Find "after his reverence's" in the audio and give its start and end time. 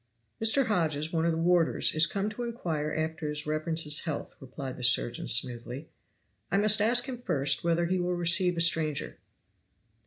2.91-3.99